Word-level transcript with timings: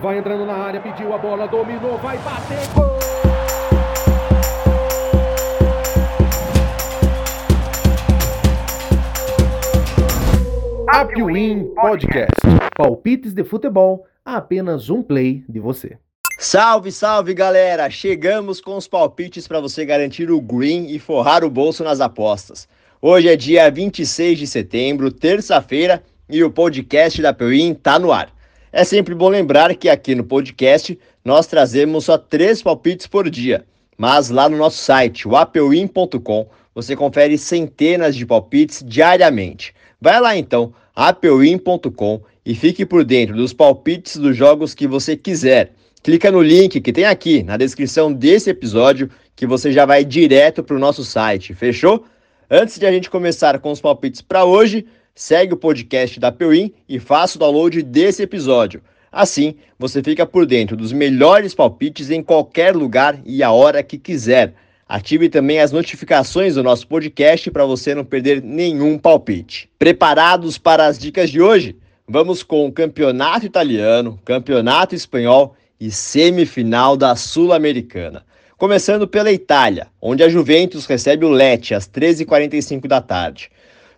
Vai 0.00 0.16
entrando 0.16 0.46
na 0.46 0.54
área, 0.54 0.80
pediu 0.80 1.12
a 1.12 1.18
bola, 1.18 1.46
dominou, 1.46 1.98
vai 1.98 2.16
bater, 2.18 2.66
gol! 2.74 2.98
Apwin 10.88 11.74
Podcast. 11.74 12.30
Palpites 12.74 13.34
de 13.34 13.44
futebol 13.44 14.06
a 14.24 14.36
apenas 14.36 14.88
um 14.88 15.02
play 15.02 15.44
de 15.46 15.60
você. 15.60 15.98
Salve, 16.38 16.90
salve 16.90 17.34
galera! 17.34 17.90
Chegamos 17.90 18.58
com 18.58 18.78
os 18.78 18.88
palpites 18.88 19.46
para 19.46 19.60
você 19.60 19.84
garantir 19.84 20.30
o 20.30 20.40
green 20.40 20.86
e 20.86 20.98
forrar 20.98 21.44
o 21.44 21.50
bolso 21.50 21.84
nas 21.84 22.00
apostas. 22.00 22.66
Hoje 23.02 23.28
é 23.28 23.36
dia 23.36 23.70
26 23.70 24.38
de 24.38 24.46
setembro, 24.46 25.12
terça-feira, 25.12 26.02
e 26.26 26.42
o 26.42 26.50
podcast 26.50 27.20
da 27.20 27.34
Peuim 27.34 27.74
tá 27.74 27.98
no 27.98 28.10
ar. 28.10 28.39
É 28.72 28.84
sempre 28.84 29.16
bom 29.16 29.28
lembrar 29.28 29.74
que 29.74 29.88
aqui 29.88 30.14
no 30.14 30.22
podcast 30.22 30.96
nós 31.24 31.48
trazemos 31.48 32.04
só 32.04 32.16
três 32.16 32.62
palpites 32.62 33.08
por 33.08 33.28
dia, 33.28 33.64
mas 33.98 34.30
lá 34.30 34.48
no 34.48 34.56
nosso 34.56 34.78
site, 34.78 35.26
o 35.26 35.34
apeuim.com, 35.34 36.46
você 36.72 36.94
confere 36.94 37.36
centenas 37.36 38.14
de 38.14 38.24
palpites 38.24 38.84
diariamente. 38.86 39.74
Vai 40.00 40.20
lá 40.20 40.36
então, 40.36 40.72
apeuim.com 40.94 42.22
e 42.46 42.54
fique 42.54 42.86
por 42.86 43.04
dentro 43.04 43.34
dos 43.34 43.52
palpites 43.52 44.16
dos 44.16 44.36
jogos 44.36 44.72
que 44.72 44.86
você 44.86 45.16
quiser. 45.16 45.72
Clica 46.00 46.30
no 46.30 46.40
link 46.40 46.80
que 46.80 46.92
tem 46.92 47.04
aqui 47.04 47.42
na 47.42 47.56
descrição 47.56 48.12
desse 48.12 48.50
episódio 48.50 49.10
que 49.34 49.48
você 49.48 49.72
já 49.72 49.84
vai 49.84 50.04
direto 50.04 50.62
para 50.62 50.76
o 50.76 50.80
nosso 50.80 51.04
site, 51.04 51.54
fechou? 51.54 52.04
Antes 52.48 52.78
de 52.78 52.86
a 52.86 52.92
gente 52.92 53.10
começar 53.10 53.58
com 53.58 53.72
os 53.72 53.80
palpites 53.80 54.22
para 54.22 54.44
hoje, 54.44 54.86
segue 55.14 55.54
o 55.54 55.56
podcast 55.56 56.18
da 56.18 56.32
Peuim 56.32 56.72
e 56.88 56.98
faça 56.98 57.36
o 57.36 57.40
download 57.40 57.82
desse 57.82 58.22
episódio. 58.22 58.82
Assim, 59.12 59.56
você 59.78 60.02
fica 60.02 60.24
por 60.24 60.46
dentro 60.46 60.76
dos 60.76 60.92
melhores 60.92 61.54
palpites 61.54 62.10
em 62.10 62.22
qualquer 62.22 62.76
lugar 62.76 63.20
e 63.24 63.42
a 63.42 63.50
hora 63.50 63.82
que 63.82 63.98
quiser. 63.98 64.54
Ative 64.88 65.28
também 65.28 65.60
as 65.60 65.72
notificações 65.72 66.54
do 66.54 66.62
nosso 66.62 66.86
podcast 66.86 67.50
para 67.50 67.64
você 67.64 67.94
não 67.94 68.04
perder 68.04 68.42
nenhum 68.42 68.98
palpite. 68.98 69.68
Preparados 69.78 70.58
para 70.58 70.86
as 70.86 70.98
dicas 70.98 71.30
de 71.30 71.40
hoje? 71.40 71.76
Vamos 72.08 72.42
com 72.42 72.66
o 72.66 72.72
Campeonato 72.72 73.46
Italiano, 73.46 74.18
Campeonato 74.24 74.94
Espanhol 74.94 75.54
e 75.80 75.90
semifinal 75.90 76.96
da 76.96 77.14
Sul-Americana. 77.14 78.24
Começando 78.58 79.08
pela 79.08 79.32
Itália, 79.32 79.86
onde 80.02 80.22
a 80.22 80.28
Juventus 80.28 80.86
recebe 80.86 81.24
o 81.24 81.30
Lecce 81.30 81.72
às 81.72 81.88
13h45 81.88 82.86
da 82.86 83.00
tarde. 83.00 83.50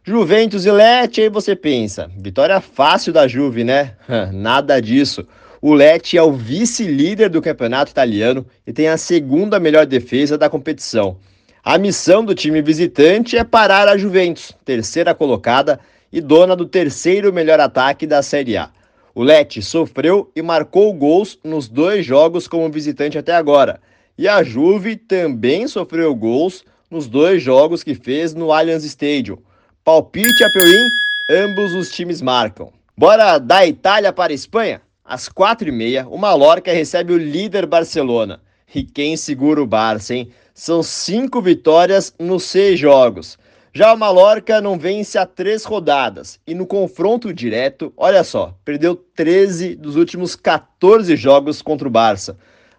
Juventus 0.05 0.67
e 0.67 0.71
Lecce, 0.73 1.21
aí 1.21 1.29
você 1.29 1.55
pensa, 1.55 2.11
vitória 2.19 2.61
fácil 2.61 3.13
da 3.13 3.29
Juve, 3.29 3.63
né? 3.63 3.95
Nada 4.33 4.81
disso. 4.83 5.25
O 5.61 5.73
Lecce 5.73 6.19
é 6.19 6.23
o 6.23 6.33
vice-líder 6.33 7.31
do 7.31 7.41
campeonato 7.41 7.93
italiano 7.93 8.45
e 8.67 8.73
tem 8.73 8.89
a 8.89 8.97
segunda 8.97 9.61
melhor 9.61 9.87
defesa 9.87 10.37
da 10.37 10.51
competição. 10.51 11.19
A 11.63 11.79
missão 11.79 12.25
do 12.25 12.35
time 12.35 12.61
visitante 12.61 13.37
é 13.37 13.45
parar 13.45 13.87
a 13.87 13.97
Juventus, 13.97 14.53
terceira 14.65 15.15
colocada 15.15 15.79
e 16.13 16.21
dona 16.21 16.57
do 16.57 16.67
terceiro 16.67 17.33
melhor 17.33 17.61
ataque 17.61 18.05
da 18.05 18.25
Série 18.25 18.57
A. 18.57 18.71
O 19.15 19.23
Lecce 19.23 19.63
sofreu 19.63 20.29
e 20.35 20.43
marcou 20.43 20.93
gols 20.93 21.39
nos 21.45 21.69
dois 21.69 22.05
jogos 22.05 22.49
como 22.49 22.69
visitante 22.69 23.19
até 23.19 23.37
agora. 23.37 23.81
E 24.19 24.27
a 24.27 24.43
Juve 24.43 24.97
também 24.97 25.69
sofreu 25.69 26.13
gols 26.13 26.65
nos 26.91 27.07
dois 27.07 27.41
jogos 27.41 27.85
que 27.85 27.95
fez 27.95 28.35
no 28.35 28.53
Allianz 28.53 28.83
Stadium. 28.83 29.39
Palpite 29.85 30.45
a 30.45 30.49
Peuim, 30.49 30.89
ambos 31.29 31.75
os 31.75 31.91
times 31.91 32.23
marcam. 32.23 32.73
Bora 32.97 33.37
da 33.39 33.67
Itália 33.67 34.13
para 34.13 34.33
a 34.33 34.35
Espanha? 34.35 34.81
Às 35.05 35.29
quatro 35.29 35.69
e 35.69 35.73
meia, 35.73 36.07
o 36.09 36.17
Mallorca 36.17 36.73
recebe 36.73 37.13
o 37.13 37.19
líder 37.19 37.67
Barcelona. 37.67 38.41
E 38.73 38.85
quem 38.85 39.17
segura 39.17 39.61
o 39.61 39.67
Barça, 39.67 40.15
hein? 40.15 40.31
São 40.55 40.85
cinco 40.85 41.43
vitórias 41.43 42.15
nos 42.17 42.45
seis 42.45 42.79
jogos. 42.79 43.37
Já 43.75 43.93
o 43.93 43.99
Mallorca 43.99 44.61
não 44.61 44.79
vence 44.79 45.19
há 45.19 45.27
três 45.27 45.65
rodadas. 45.65 46.39
E 46.47 46.55
no 46.55 46.65
confronto 46.65 47.35
direto, 47.35 47.93
olha 47.97 48.23
só, 48.23 48.55
perdeu 48.65 48.95
13 49.17 49.75
dos 49.75 49.97
últimos 49.97 50.37
14 50.37 51.17
jogos 51.17 51.61
contra 51.61 51.89
o 51.89 51.91
Barça. 51.91 52.37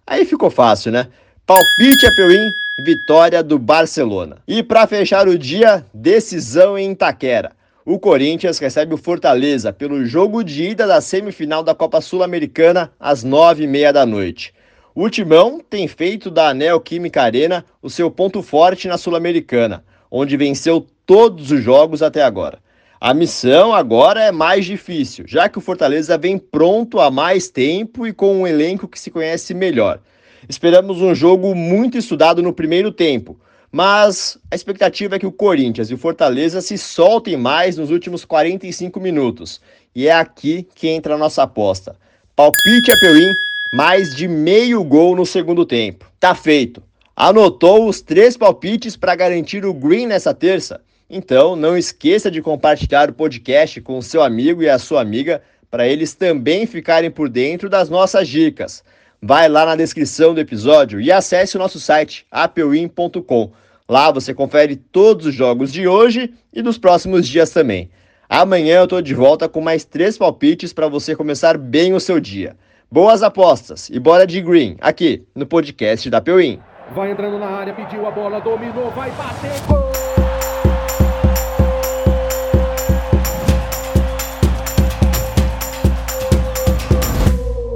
Aí 0.07 0.23
ficou 0.23 0.49
fácil, 0.49 0.94
né? 0.94 1.09
Palpite 1.45 2.05
a 2.05 2.16
Peuim, 2.16 2.49
vitória 2.79 3.44
do 3.44 3.59
Barcelona. 3.59 4.38
E 4.47 4.63
para 4.63 4.88
fechar 4.88 5.28
o 5.28 5.38
dia, 5.38 5.85
decisão 5.94 6.78
em 6.78 6.91
Itaquera. 6.91 7.51
O 7.85 8.00
Corinthians 8.00 8.57
recebe 8.59 8.94
o 8.94 8.97
Fortaleza 8.97 9.72
pelo 9.72 10.06
jogo 10.06 10.44
de 10.44 10.69
ida 10.69 10.88
da 10.88 11.01
semifinal 11.01 11.61
da 11.61 11.75
Copa 11.75 12.01
Sul-Americana 12.01 12.91
às 13.00 13.23
nove 13.23 13.66
e 13.66 13.67
meia 13.67 13.91
da 13.91 14.06
noite. 14.06 14.53
O 14.95 15.09
Timão 15.09 15.59
tem 15.59 15.88
feito 15.88 16.31
da 16.31 16.53
Neoquímica 16.53 17.22
Arena 17.22 17.66
o 17.81 17.89
seu 17.89 18.09
ponto 18.09 18.41
forte 18.41 18.88
na 18.88 18.97
Sul-Americana, 18.97 19.84
onde 20.09 20.38
venceu 20.38 20.85
todos 21.05 21.51
os 21.51 21.61
jogos 21.61 22.01
até 22.01 22.23
agora. 22.23 22.59
A 23.01 23.13
missão 23.13 23.73
agora 23.73 24.22
é 24.22 24.31
mais 24.31 24.66
difícil, 24.66 25.25
já 25.28 25.50
que 25.50 25.57
o 25.57 25.61
Fortaleza 25.61 26.17
vem 26.17 26.38
pronto 26.38 27.01
há 27.01 27.11
mais 27.11 27.50
tempo 27.50 28.07
e 28.07 28.13
com 28.13 28.38
um 28.38 28.47
elenco 28.47 28.88
que 28.88 29.00
se 29.00 29.11
conhece 29.11 29.53
melhor. 29.53 30.00
Esperamos 30.47 31.01
um 31.01 31.15
jogo 31.15 31.55
muito 31.55 31.97
estudado 31.97 32.41
no 32.43 32.53
primeiro 32.53 32.91
tempo, 32.91 33.37
mas 33.71 34.37
a 34.51 34.55
expectativa 34.55 35.15
é 35.15 35.19
que 35.19 35.25
o 35.25 35.31
Corinthians 35.31 35.89
e 35.89 35.93
o 35.93 35.97
Fortaleza 35.97 36.61
se 36.61 36.77
soltem 36.77 37.37
mais 37.37 37.77
nos 37.77 37.89
últimos 37.89 38.25
45 38.25 38.99
minutos. 38.99 39.61
E 39.95 40.07
é 40.07 40.11
aqui 40.11 40.67
que 40.75 40.89
entra 40.89 41.15
a 41.15 41.17
nossa 41.17 41.43
aposta. 41.43 41.95
Palpite 42.35 42.91
a 42.91 42.99
Peuim, 42.99 43.31
mais 43.73 44.15
de 44.15 44.27
meio 44.27 44.83
gol 44.83 45.15
no 45.15 45.25
segundo 45.25 45.65
tempo. 45.65 46.11
Tá 46.19 46.35
feito. 46.35 46.83
Anotou 47.15 47.87
os 47.87 48.01
três 48.01 48.35
palpites 48.35 48.97
para 48.97 49.15
garantir 49.15 49.65
o 49.65 49.73
green 49.73 50.07
nessa 50.07 50.33
terça? 50.33 50.81
Então, 51.09 51.55
não 51.55 51.77
esqueça 51.77 52.29
de 52.29 52.41
compartilhar 52.41 53.09
o 53.09 53.13
podcast 53.13 53.79
com 53.81 53.97
o 53.97 54.03
seu 54.03 54.23
amigo 54.23 54.61
e 54.63 54.69
a 54.69 54.79
sua 54.79 55.01
amiga 55.01 55.41
para 55.69 55.87
eles 55.87 56.13
também 56.13 56.65
ficarem 56.65 57.09
por 57.09 57.29
dentro 57.29 57.69
das 57.69 57.89
nossas 57.89 58.27
dicas 58.27 58.83
vai 59.25 59.47
lá 59.47 59.66
na 59.66 59.78
descrição 59.78 60.34
do 60.34 60.41
episódio 60.41 61.00
e 61.00 61.09
acesse 61.09 61.56
o 61.56 61.59
nosso 61.59 61.79
site 61.79 62.25
apewin.com. 62.29 63.51
Lá 63.88 64.11
você 64.11 64.34
confere 64.34 64.75
todos 64.75 65.28
os 65.28 65.34
jogos 65.34 65.72
de 65.72 65.88
hoje 65.88 66.34
e 66.51 66.61
dos 66.61 66.78
próximos 66.78 67.25
dias 67.25 67.50
também. 67.50 67.89
Amanhã 68.28 68.79
eu 68.79 68.88
tô 68.88 69.01
de 69.01 69.13
volta 69.13 69.47
com 69.47 69.61
mais 69.61 69.85
três 69.85 70.17
palpites 70.17 70.73
para 70.73 70.89
você 70.89 71.16
começar 71.16 71.57
bem 71.57 71.94
o 71.94 72.01
seu 72.01 72.19
dia. 72.19 72.57
Boas 72.91 73.23
apostas 73.23 73.89
e 73.89 73.97
bora 73.97 74.28
de 74.28 74.41
green 74.41 74.75
aqui 74.81 75.23
no 75.34 75.45
podcast 75.45 76.09
da 76.09 76.19
Pewin. 76.19 76.59
Vai 76.94 77.11
entrando 77.11 77.40
na 77.40 77.47
área, 77.47 77.73
pediu 77.73 78.05
a 78.05 78.11
bola, 78.11 78.41
dominou, 78.41 78.91
vai 78.91 79.09
bater, 79.11 79.67
gol! 79.67 79.92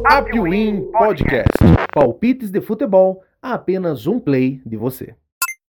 Apwin 0.10 0.90
Podcast. 0.90 1.58
Palpites 1.94 2.50
de 2.50 2.62
futebol 2.62 3.24
a 3.42 3.54
apenas 3.56 4.08
um 4.08 4.22
play 4.22 4.62
de 4.66 4.78
você. 4.78 5.14